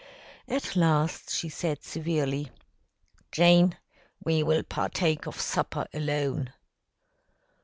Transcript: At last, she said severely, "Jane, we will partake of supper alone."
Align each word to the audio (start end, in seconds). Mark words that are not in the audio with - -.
At 0.47 0.75
last, 0.75 1.29
she 1.31 1.47
said 1.47 1.83
severely, 1.83 2.49
"Jane, 3.31 3.77
we 4.23 4.41
will 4.41 4.63
partake 4.63 5.27
of 5.27 5.39
supper 5.39 5.85
alone." 5.93 6.51